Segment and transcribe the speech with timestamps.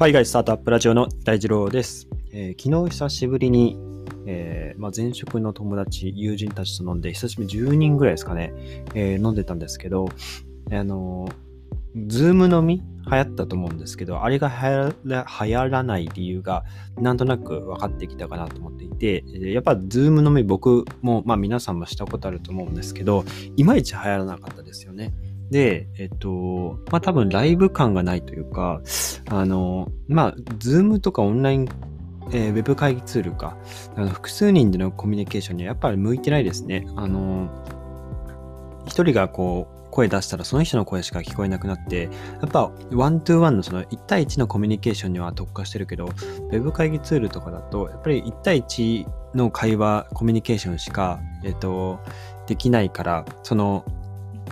[0.00, 2.06] 海外スタートアップラジオの大二郎です。
[2.30, 3.76] えー、昨日久しぶりに、
[4.28, 8.52] えーまあ、前職の友達、友人たちと飲んで、久しぶり10人ぐらいですかね、
[8.94, 10.08] えー、飲んでたんですけど、
[10.70, 12.80] あのー、ズーム飲み
[13.10, 16.62] 流行ったと思うんですけど、あれが流行らない理由が
[16.96, 23.24] なんとなく分かってきたかなと思っていて、やっぱズーム飲み僕も、まあ皆さんもしたことあると思うんですけど、
[23.56, 25.12] いまいち流行らなかったですよね。
[25.50, 28.80] で、えっと、まあ多分ライブ感がないというか、
[29.30, 31.68] あの、まあ、ズームとかオンライン、
[32.32, 33.56] えー、ウェブ会議ツールか、
[33.96, 36.86] あの複数人でのコミュニケーションにはやっぱり向いてないですね。
[36.96, 37.48] あの、
[38.86, 42.04] 一人がこう、声出したらその人の声しか聞こえなくなって、
[42.40, 52.00] やっぱ one to one のその1対1のコミュニケーションには特化してるけど、ウェブ会議ツールとかだと、やっぱり1対1の会話、コミュニケーションしか、えっと、
[52.46, 53.84] できないから、その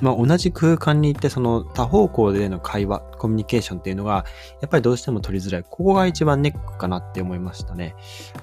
[0.01, 4.25] まあ、同じ空間に行ってその多方向での会話、コミュニケーションっていうのが、
[4.61, 5.63] やっぱりどうしても取りづらい。
[5.63, 7.95] ここが一番ネックかなって思いましたね。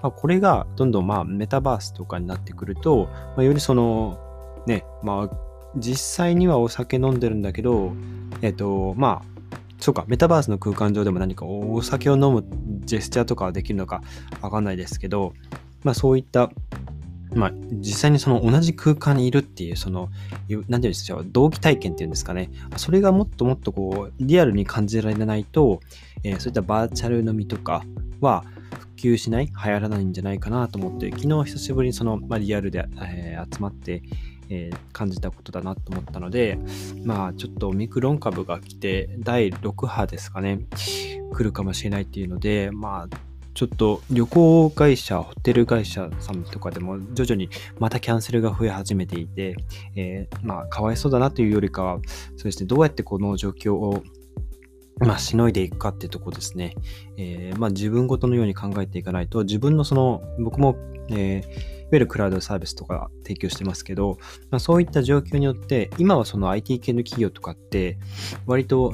[0.01, 4.19] まあ、これがどんどんまあメタバースとかになってくると、まあ、よりその、
[4.65, 5.37] ね、まあ、
[5.75, 7.93] 実際にはお酒飲んでるんだけど、
[8.41, 9.33] えっと、まあ、
[9.79, 12.45] そうか、メタバースの空間上でも何かお酒を飲む
[12.85, 14.01] ジェスチャーとかはできるのか
[14.41, 15.33] わかんないですけど、
[15.83, 16.49] まあそういった
[17.35, 20.09] まあ、実際にその同じ空間にいるっていう、その、
[20.49, 22.49] 何て言うんでしょう、同期体験っていうんですかね。
[22.77, 25.79] それがもっともっとこう、リアルに感じられないと、
[26.23, 27.83] えー、そういったバーチャル飲みとか
[28.21, 28.43] は
[28.97, 34.03] 普及しない、流行らないんじゃないかなと思って、昨日久しぶりにその、まあ、リアルで、えー、集まって、
[34.49, 36.59] えー、感じたことだなと思ったので、
[37.03, 40.59] まあちょっとオミクロン株が来て、第6波ですかね、
[41.33, 49.55] 来るかもしれないっていうので、まあちょっと旅行会社、ホテル会社さんとかでも徐々にまたキャンセルが増え始めていて、
[49.95, 51.99] えー、まあ、かわいそうだなというよりかは、
[52.35, 54.03] そうですね、どうやってこの状況を
[54.99, 56.75] まあ、しのいでいくかっていうとこですね。
[57.17, 60.75] えー、まあ、自分ごとのように考えていかないと、自分のその、僕も、
[61.09, 61.43] えー、いわ
[61.93, 64.17] ゆるクラウドサービスとか提供してますけど、
[64.51, 67.97] まあ、そういった状況によって、今はその IT 系の企業とかって、
[68.45, 68.93] 割と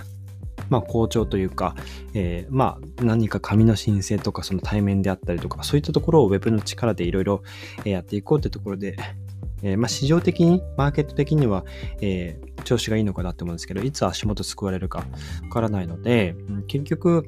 [0.70, 1.76] まあ、好調というか、
[2.14, 7.44] えー、まあ、何か紙の申請とか、その対面であったりとか、そういったところを Web の力でいろいろ
[7.84, 8.96] やっていこうというところで、
[9.64, 11.66] えー、まあ、市場的に、マーケット的には、
[12.02, 15.06] えー、調子がいいのかなって思うんですけど、いつ足元すくわれるか
[15.44, 16.36] わからないので、
[16.68, 17.28] 結局、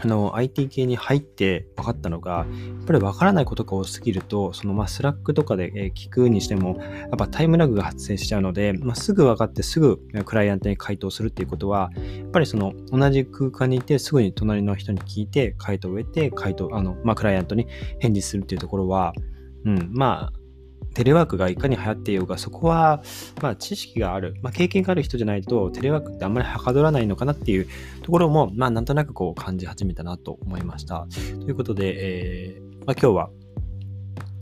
[0.00, 2.44] あの、IT 系に入って分かったのが、や
[2.82, 17.66] っぱり分からないことが多すぎると、その、まあ、スラックとかで、聞くにしても、やっぱタイムラグが発生しちゃうので、まあ、すぐ分かってすぐクライアントに回答するっていうことは、やっぱりその、同じ空間にいて、すぐに隣の人に聞いて、回答を得て、回答、あの、まあ、クライアントに
[17.98, 19.14] 返事するっていうところは、
[19.64, 20.37] うん、まあ、
[20.98, 23.04] テレワークがいかに流行っていようが、そこは、
[23.40, 27.68] まあ、知識がある、まあ、経験がある人じゃないと、テレワークってあんまりはかどらないのかなっていう
[28.02, 31.06] ところも、まあ、なんとなくこう感じ始めたなと思いました。
[31.40, 31.94] ということで、
[32.56, 33.30] えーまあ、今日は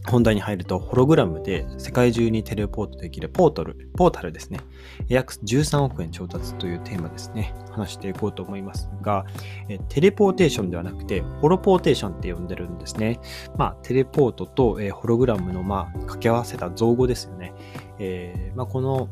[0.08, 4.60] 本題に入ると、ホログラムで世界中にテレポートできるポートル、ポータルですね。
[5.08, 7.54] 約13億円調達というテーマですね。
[7.70, 9.26] 話していこうと思いますが、
[9.68, 13.20] えテレポーテーションではなくて、ホロポーテーションって呼んでるんですね。
[13.56, 17.52] まあ、テレポートと、えホログラムの、まあ、掛け合わせた造語ですよね。
[17.98, 19.08] えー、まあ、この、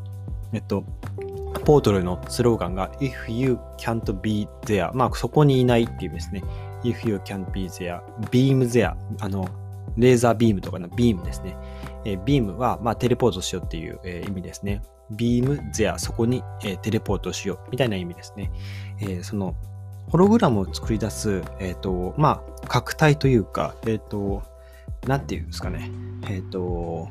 [0.52, 0.84] えっと、
[1.64, 6.42] ポートルのスローガンが If you can't be there まあそこにいないっていうですね
[6.82, 9.48] If you can't be there beam there あの
[9.96, 11.56] レーザービームとかのビームですね。
[12.04, 14.82] え、ビームは、まあ、テレポートしようっていう、えー、意味ですね。
[15.10, 18.50] ビームゼア、そこに、えー、テレポートしようみたいな意味ですね。
[19.00, 19.54] えー、その、
[20.08, 24.42] ホログラムを作り出す、えっ、と、まあ、核体というか、えっ、と、
[25.06, 25.90] なんていうんですかね。
[26.28, 27.08] えっ、と、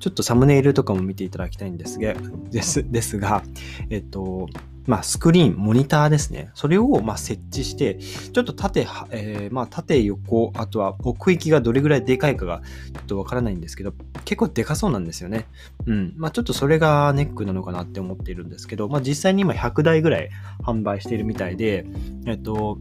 [0.00, 2.14] ちょっとサムネイルとかも見ていただきたいんですが、
[2.50, 3.42] ですですが、
[3.90, 4.48] えっと、
[4.86, 6.50] まあ、スクリーン、モニターですね。
[6.54, 12.62] それをま設置して、ちょっと縦、えー、まあ、縦横、あとは奥行きがどれぐらいでかいかが
[12.94, 13.92] ちょっとわからないんですけど、
[14.24, 15.46] 結構でかそうなんですよね。
[15.86, 16.14] うん。
[16.16, 20.30] まあ、ちょっとそれがネックなのかなって思っているんですけど、まあ、実際に今100台ぐらい
[20.62, 21.84] 販売しているみたいで、
[22.26, 22.78] えっと、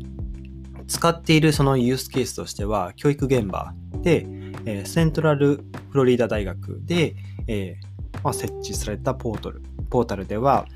[0.88, 4.28] 使っているそのユースケースとしては、教育現場で、
[4.66, 7.16] えー、セントラルフロリダ大学で、
[7.48, 10.68] えーまあ、設置されたポートル、ポータルでは、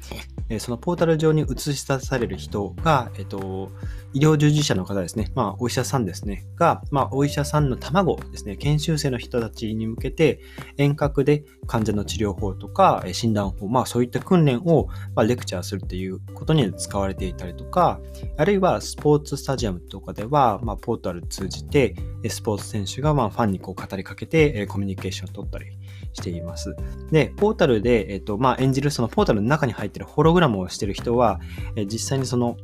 [0.49, 3.71] えそのポータル上に映し出される人が、えっと、
[4.13, 10.39] 医療従事者の方ですね、まあ、お医者さんですね、が、まあ、お医者さんの卵ですね、研修生の人たちに向けて、
[10.77, 17.99] 遠隔で患者の治療法とか、診断法、まあ、そういった訓練を、ま、レクチャーするっていうことに使われていたりとか、
[18.37, 21.95] あるいはスポーツスタジアムとかでは、ま、ポータル通じて、
[22.27, 25.77] スポーツ選手が、ま、ファンにこう語りかけて、コミュニケーションを取ったり
[26.13, 26.75] しています。
[27.11, 31.39] で、ポータルで、えっと、まあ、演じるそのポータルの中に入ってるホログラムをしてる人は、
[31.75, 32.57] え実際にその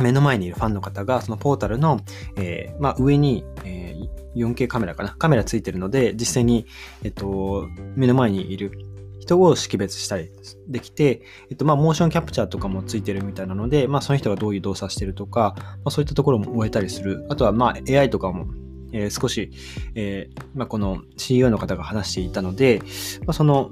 [0.00, 2.00] 目の前にいるファンの方が、そのポータルの、
[2.36, 6.66] えー、まあ、上に、えー、4K カメラかなカメラついてるので、実際に、
[7.02, 8.72] えっと、目の前にいる
[9.18, 10.30] 人を識別したり
[10.68, 17.26] できて、えっと、まあ、モーションキャプチャーとかもついてるみたいなので、まあ、その人がどういう動作してるとか、まあ、そういったところも終えたりする。
[17.28, 18.46] あとは、まあ、AI とかも、
[18.92, 19.50] えー、少し、
[19.94, 22.80] えー、まあ、この CEO の方が話していたので、
[23.26, 23.70] まあ、その、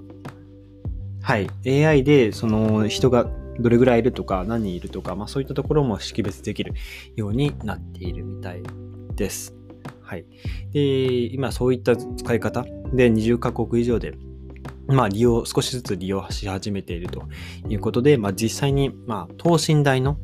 [1.23, 3.27] はい、AI で、その人が
[3.59, 6.75] どれぐらいいるとか、何人いるとか、まあ、そういったところも識別できる
[7.17, 8.63] ようになっているみたい
[9.15, 9.55] です。
[10.03, 10.25] はい。
[10.73, 14.15] で、今そういった使い方で20カ国以上で
[14.89, 17.25] まあ、利用、少しずつ利用し始めていると
[17.69, 20.19] いうことで、まあ、実際に、まあ、等身大の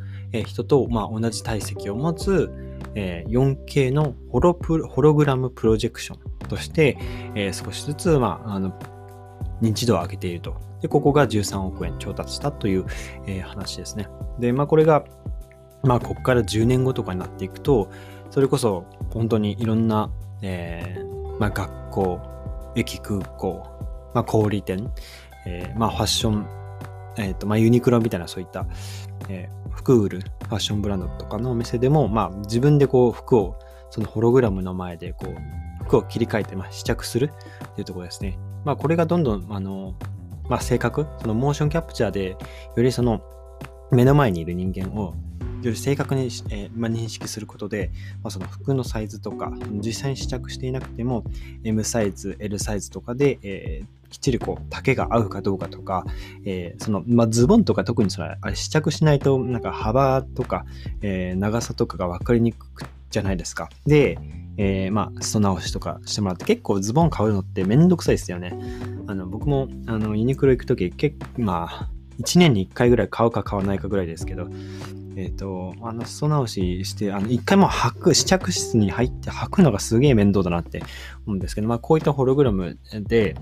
[0.47, 2.51] 人と、まあ、同じ体積を持つ、
[2.95, 6.99] え 4K のホロプホログラムプロジェクションとして、
[7.35, 8.73] え少しずつ、まあ、あの
[9.61, 10.57] 認知度を上げていると。
[10.81, 12.85] で、ここが13億円調達したという、
[13.27, 14.09] え話ですね。
[14.39, 15.05] で、まあ、これが、
[15.85, 17.89] まあ、ここから10年後とかになっていくと、
[18.31, 20.11] それこそ本当にいろんな、
[20.43, 22.21] えー、まあ、学校、
[22.75, 23.63] 駅空港、
[24.15, 24.91] まあ、小売店、
[25.47, 26.47] えー、まあ、ファッション、
[27.19, 28.67] えっ、ー、と、まあ、ユニクロみたいなそういった、
[29.29, 30.21] えー、服売る
[30.53, 33.59] ファッションブランドとかのお店でも、まあ、自分でこう、服を、
[33.89, 37.31] そのホログラムの前で、こう、服を切り替えて、ま、試着する
[37.65, 38.39] っていうところですね。
[38.63, 39.95] まあ、これがどんどん、あの、
[40.51, 42.37] まあ、正確、そのモーションキャプチャーで、
[42.77, 43.23] よりその、
[43.91, 45.15] 目の前にいる人間を
[45.69, 47.91] より正確に、えー、ま、認識することで、
[48.23, 49.53] まあ、その服のサイズとか、
[49.85, 51.25] 実際に試着していなくても、
[51.65, 56.05] M サイズ、L サイズとかで、えー、きっちりこう丈が合うかどうかとか、
[56.45, 60.67] えー、その、ま、ズボンとか特にそれあれ試着しないとなんか幅とか、
[61.01, 63.71] え、長さとかが分かりにくくじゃないですか。
[63.87, 64.19] で、
[64.57, 68.53] えー、まあ、裾直しとかしてもらって、結構ズボン買うのってめんどくさいですよね。
[69.07, 74.49] あの、僕も、あの、ユニクロ行くとき、結構、まあ、1年に1回ぐらい買うか買わないかぐらいですけど、
[75.17, 80.81] え、ー、と、あの、裾直しして、あの、一回も履く、試着室に入って履くのがすげえ面倒だなって
[81.27, 83.35] 思うんですけど、まあ、こういったホログラムで、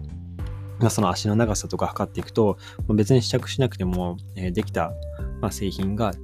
[0.78, 2.58] まあ、その足の長さとか測っていくと、
[2.88, 4.92] まあ、別に試着しなくても、えー、できた、
[5.40, 6.14] まあ、製品が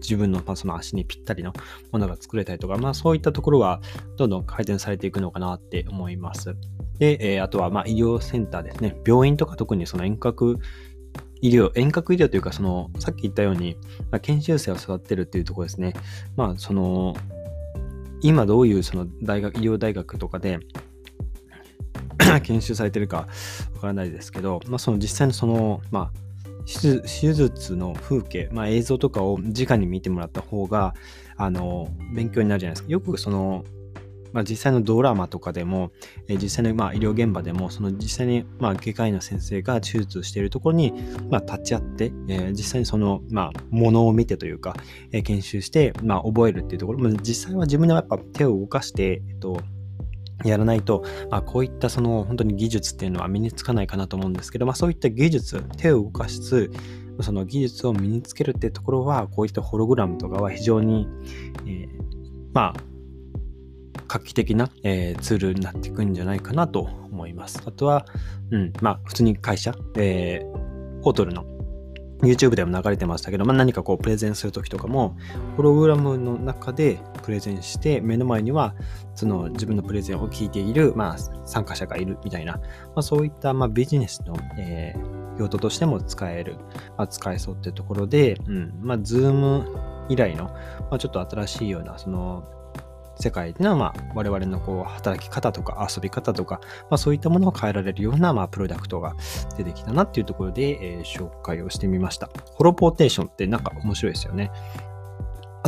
[0.00, 1.52] 自分の,、まあその足にぴったりの
[1.90, 3.80] ものが作れたりとか、まあ、そういったところは
[4.16, 6.54] どんどん改善されていくのかなって思います。
[6.98, 8.96] で、えー、あとはまあ医療センターですね。
[9.06, 10.58] 病院とか特にその遠隔
[11.40, 13.76] 医療、遠隔医療というか、その、さっき言ったように、
[14.10, 15.94] まあ、研修生を育てるっていうところですね。
[16.36, 17.14] まあ、その、
[18.22, 20.58] 今どういうその大学、医療大学とかで
[22.42, 23.28] 研修されてるか
[23.74, 26.26] わからないですけど、まあ、その実際のその、まあ、
[26.66, 30.94] 手術の風景、まあ、映像とかを直に見てもらった方が、
[31.36, 32.88] あの、勉強になるじゃないですか。
[32.88, 33.64] よくその、
[34.32, 35.92] まあ、実際のドラマとかでも、
[36.28, 40.92] えー、実際のまあ医療現場でも、その実際にまあ外科医の先生が手術しているところに
[41.30, 44.76] まあ立ち会って、えー、実際にそのまあものを見てというか、
[45.12, 49.60] えー、研修してまあ覚えるっていうところ、まあ、実際は自分ではやっぱ手を動かして、えっと、
[50.44, 56.70] やらないと、まあ、こういったその本当に技術っていうのは身につかないかなと思うんですけど、まあ、そういった技術、手を動かす、
[57.20, 61.08] その技術を身につけるっていうところは、こういったホログラムとかは非常に、
[61.66, 61.88] えー、
[62.52, 62.80] まあ、
[64.08, 67.62] 画期的な、えー、ツールになっていくんじゃないかなと思います。
[67.66, 68.06] あとは、
[68.50, 71.44] うん、まあ、普通に会社、えー、ホートルの
[72.22, 75.16] YouTube でも流れてましたけど、まあ、何かこうプレゼンするときとかも、
[75.56, 78.74] プログラムの中でプレゼンして、目の前には
[79.14, 82.60] その自分のプレゼンを聞いている、まあ、参加者がいるみたいな、ま
[82.96, 86.56] あ、そういったまあビジネスの、えー、用途としても使える、
[86.96, 89.66] まあ、使えそうってところで、うん、まあ、Zoom
[90.08, 92.44] 以来の、まあ、ちょっと新しいような、その、
[93.18, 99.14] 世界での、まあ、我々のこう働き方とか遊び方とか、まあ、そういったものを変えられるような、まあ、プロダクトが
[99.56, 102.30] 出てきたなっていうところで、えー、紹介をしてみました。
[102.54, 104.50] ホロポーテーションってなんか面白いですよね。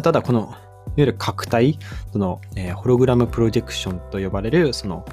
[0.03, 0.57] ただ、この、いわ
[0.97, 1.79] ゆる核体、
[2.13, 5.05] その、えー、ホログラムプロジェクションと呼ばれる、その、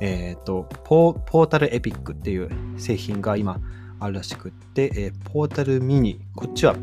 [0.00, 3.60] えっ、ー、とポ、ポータルエピックっていう製品が今
[4.00, 6.74] あるらしくって、えー、ポータルミニ、こっちは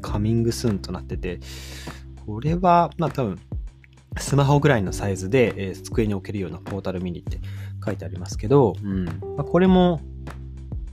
[0.00, 1.40] カミングスーンとなってて、
[2.24, 3.38] これは、まあ多分、
[4.20, 7.40] スマホぐらいのサイズで、えー、机に置けるようなポータルミニって
[7.84, 10.00] 書いてありますけど、うんまあ、これも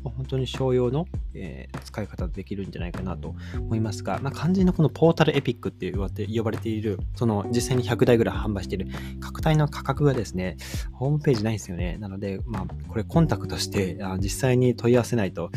[0.09, 8.87] 本当に商用の、えー、使い方できるんじゃないかなと思いますが、まあ、肝心のこのポータルエピックって呼ばれている、その実際に100台ぐらい販売している
[9.19, 10.57] 価体の価格がですね、
[10.91, 11.97] ホームページないんですよね。
[11.99, 15.51] なので、まあ、これコンタクトしてあ実際に問い合わせないと、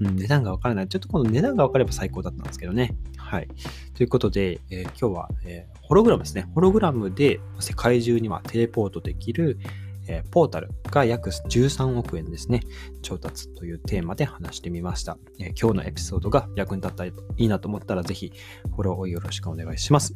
[0.00, 0.88] うん、値段がわからない。
[0.88, 2.94] ちょっとこの値段がわかれば最高だったんですけどね。
[3.26, 3.48] はい。
[3.94, 6.48] ということで、えー、今日は、えー、ホログラムですね。
[6.54, 9.58] ホログラムで世界中にはテレポートできる、
[10.06, 12.60] えー、ポータルが約13億円ですね、
[13.02, 15.18] 調達というテーマで話してみました。
[15.40, 18.32] え、今日のエピソードが役に立ったらいいなと思ったら、ぜひ
[18.70, 20.14] フォローをよろしくお願いします。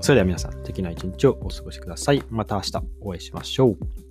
[0.00, 2.24] それでは皆さん、素敵な一日をお過ごしください。
[2.28, 4.07] また明日お会いしましょう。